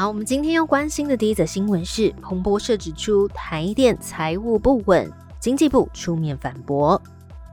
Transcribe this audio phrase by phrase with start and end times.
[0.00, 5.06] 好，我们今天要关心的第一则新闻是，彭博社指出台电财务不稳，
[5.38, 6.98] 经济部出面反驳。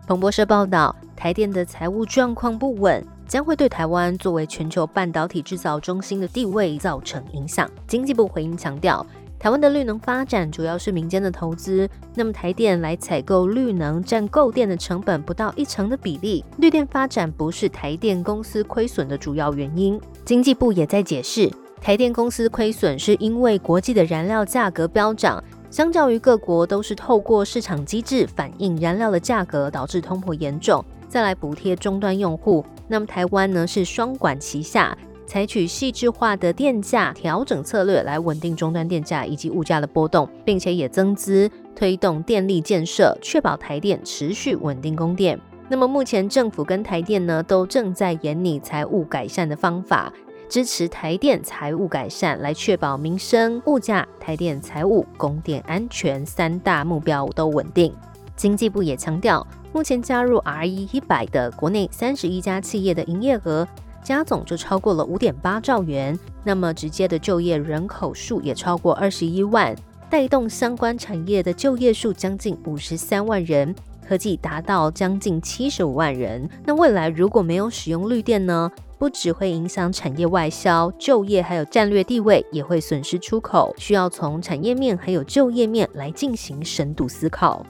[0.07, 7.69] 彭博社报道，台电的财务状况不稳，将会对台湾作为全球半导体制造中心的地位造成影响。
[7.85, 9.05] 经济部回应强调，
[9.37, 19.99] 台湾的绿能发展主要是民间的投资，那么台电来采购绿能占购电的成本不到一成的比例，绿电发展不是台电公司亏损的主要原因。
[20.23, 21.51] 经济部也在解释。
[21.81, 32.65] 台电公司亏损是因为国际的燃料价格飙涨，相较于各国都是透过市场机制反映燃料的价格，导致通膨严重，再来补贴终端用户。
[32.89, 45.39] 那么台湾呢是双管齐下，采取细致化的电价调整策略来稳定终端电价以及物价的波动，并且也增资推动电力建设，确保台电持续稳定供电。
[45.69, 50.11] 那么目前政府跟台电呢都正在研拟财务改善的方法。
[50.49, 57.93] 支持台电财务改善，来确保民生、物价、台电财务、供电安全三大目标都稳定。
[58.37, 63.67] 经济部也强调，目前加入 RE 一百的国内三十一家企业的营业额
[64.01, 69.75] 加总就超过了五点八兆元，那么直接的就业人口数也超过二十一万，
[70.09, 73.75] 带动相关产业的就业数将近五十三万人，
[74.07, 76.49] 合计达到将近七十五万人。
[76.65, 78.71] 那未来如果没有使用绿电呢？
[78.99, 83.73] 不只会影响产业外销、就业，还有战略地位，也会损失出口。
[83.77, 87.63] 需要从产业面还有就业面来进行深度思考。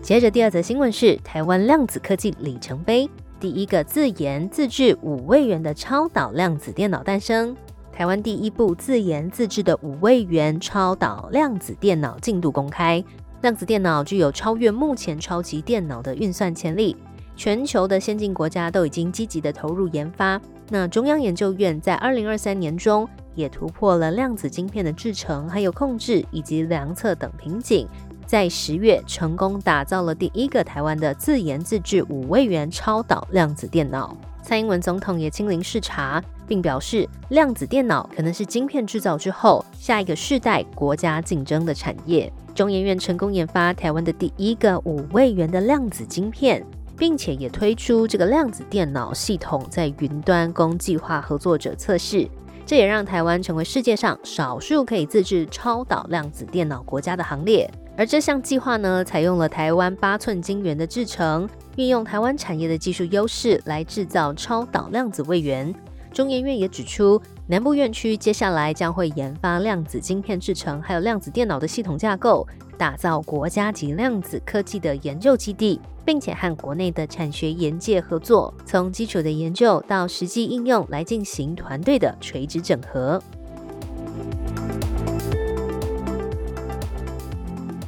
[0.00, 7.54] 接着第二则新闻是台湾量子科技里程碑，第一个自研自制五位元的超导量子电脑诞生。
[7.92, 13.04] 台湾第一部自研自制的五位元超导量子电脑进度公开。
[13.42, 16.96] 量子电脑具有超越目前超级电脑的运算潜力，
[17.36, 20.40] 全球的先进国家都已经积极的投入研发。
[20.70, 27.86] 那中央研究院在二零二三年中也突破了量子晶片的制程、还有控制以及量测等瓶颈，
[28.28, 34.14] 在十月成功打造了第一个台湾的自研自制五位元超导量子电脑。
[34.42, 42.30] 蔡英文总统也亲临视察，并表示，量子电脑可能是晶片制造之后下一个世代国家竞争的产业。
[42.54, 46.62] 中研院成功研发台湾的第一个五位元的量子晶片，
[46.98, 52.28] 并且也推出这个量子电脑系统在云端供计划合作者测试。
[52.66, 57.70] 这也让台湾成为世界上少数可以自制超导量子电脑国家的行列。
[57.98, 65.74] 而这项计划呢，采用了台湾八寸晶圆的制程，运用台湾产业的技术优势来制造超导量子位元。
[66.12, 67.20] 中研院也指出。
[67.50, 83.18] 南部院区接下来将会研发量子晶片制成，还有量子电脑的系统架构，打造国家级量子科技的研究基地，并且和国内的产学研界合作，从基础的研究到实际应用来进行团队的垂直整合，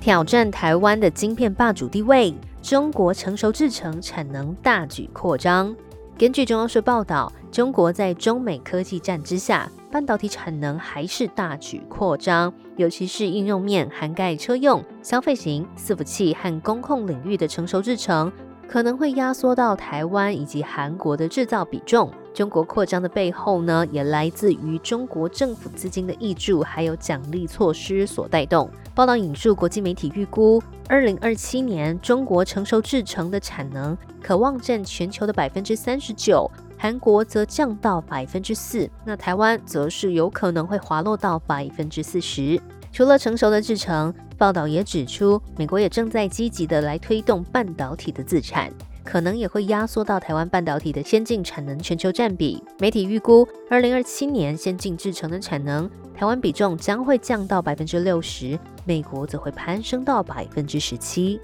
[0.01, 2.35] 挑战台湾的晶片霸主地位。
[2.63, 5.75] 中国成熟制程产能大举扩张。
[6.19, 7.31] 根据中央社报道。
[7.51, 18.31] 中国在中美科技战之下，半导体产能还是大举扩张，尤其是应用面涵盖车用、消费型、伺服器和工控领域的成熟制程，
[18.69, 22.09] 可能会压缩到台湾以及韩国的制造比重。
[22.33, 28.71] 中国扩张的背后呢，也来自于中国政府资金的挹注，还有奖励措施所带动。
[28.95, 36.51] 报道引述国际媒体预估，二零二七年中国成熟制程的产能可望占全球的百分之三十九。
[36.79, 42.59] 韩国则降到百分之四，那台湾则是有可能会滑落到百分之四十。
[42.91, 48.73] 除了成熟的制程，报道也指出，美国也正在积极的来推动半导体的自产，
[49.05, 52.63] 可能也会压缩到台湾半导体的先进产能全球占比。
[52.79, 61.41] 媒体预估，二零二七年先进制程的产能，台湾比重将会降到百分之六十，美国则会攀升到百分之十七。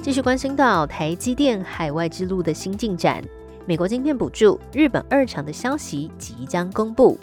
[0.00, 3.22] 继续关心到台积电海外之路的新进展，
[3.66, 7.18] 美国晶片补助日本二厂的消息即将公布。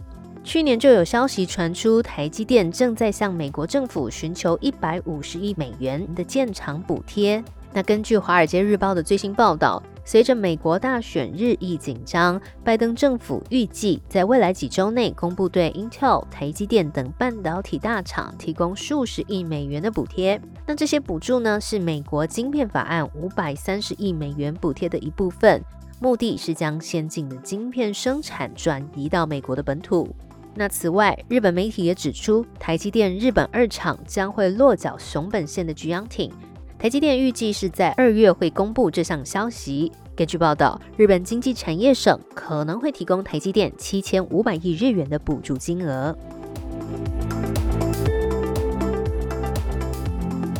[0.46, 7.44] 去年就有消息传出，台积电正在向美国政府寻求一百五十亿美元的建厂补贴。
[7.74, 20.40] 那根据《华尔街日报》的最新报道，随着美国大选日益紧张，拜登政府预计在未来几周内公布对 Intel、台积电等半导体大厂提供数十亿美元的补贴。
[20.68, 25.62] 那这些补助呢，是美国晶片法案五百三十亿美元补贴的一部分，
[26.00, 30.16] 目的是将先进的晶片生产转移到美国的本土。
[30.58, 36.32] 那此外，日本媒体也指出，台积电日本二厂将会落脚熊本县的菊阳町。
[36.80, 39.92] 台积电预计是在二月会公布这项消息。
[40.16, 46.18] 根据报道，日本经济产业省可能会提供台积电七千五百亿日元的补助金额。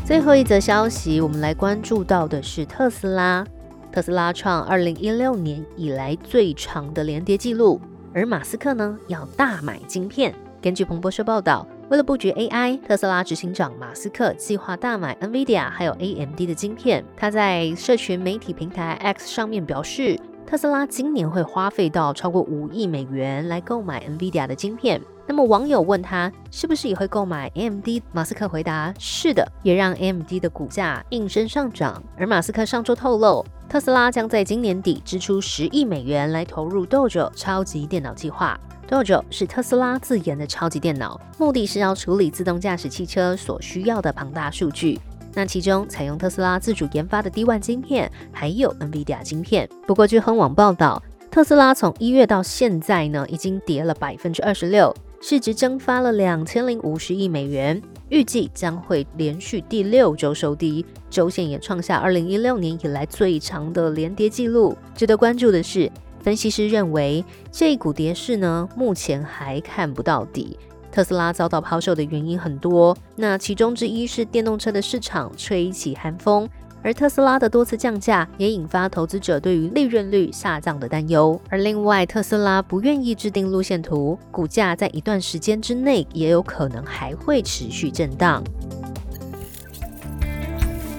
[0.04, 3.46] 最后一则消息，我们来关注到的是特斯拉。
[3.94, 7.80] 特斯拉创二零一六年以来最长的连跌记录，
[8.16, 10.34] 而马斯克呢要大买晶片。
[10.62, 11.68] 根据彭博社报道。
[11.88, 17.06] 为了布局 AI，特斯拉执行长马斯克计划大买 NVIDIA 还有 AMD 的晶片。
[17.16, 25.00] 他在社群媒体平台 X 上面表示，特斯拉今年会花费到超过五亿美元来购买 NVIDIA 的晶片。
[25.28, 32.02] 那么网友问他是不是也会购买 AMD，马斯克回答是的，也让 AMD 的股价应声上涨。
[32.18, 38.58] 而马斯克上周透露，特斯拉将在今年底支出十亿美元来投入 Dojo 超级电脑计划。
[38.88, 45.00] Dojo 是特斯拉自研的超级电脑，目的是要处理自动驾驶汽车所需要的庞大数据。
[45.34, 49.68] 那其中采用特斯拉自主研发的 D1 晶片，还有 NVIDIA 晶片。
[49.86, 64.78] 不过据亨网报道，特斯拉从一月到现在呢，已经跌了百分之二十六，市值蒸发了两千零五十亿美元，预计将会连续第六周收低，周线也创下二零一六年以来最长的连跌记录。
[64.96, 65.92] 值得关注的是。
[66.22, 70.58] 分析师认为，这一股跌势呢，目前还看不到底。
[70.92, 76.50] 特斯拉遭到抛售的原因很多，那其中之一是电动车的市场吹起寒风，
[76.86, 81.42] 而特斯拉的多次降价也引发投资者对于利润率下降的担忧。
[81.50, 88.44] 而另外，特斯拉不愿意制定路线图，股价在一段时间之内也有可能还会持续震荡。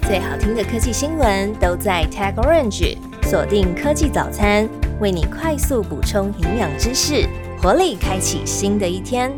[0.03, 4.69] 最好听的科技新闻都在 Tag Orange，锁定科技早餐。
[5.00, 7.29] 为你快速补充营养知识，
[7.62, 9.31] 活力开启新的一天。